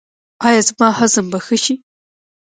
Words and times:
ایا 0.47 0.61
زما 0.67 0.87
هضم 0.99 1.25
به 1.31 1.39
ښه 1.45 1.57
شي؟ 1.63 1.75